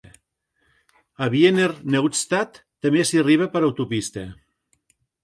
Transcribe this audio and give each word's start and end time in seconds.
A 1.25 1.27
Wiener 1.33 1.67
Neudstat 1.95 2.57
també 2.87 3.05
s'hi 3.11 3.21
arriba 3.25 3.49
per 3.53 3.63
autopista. 3.69 4.25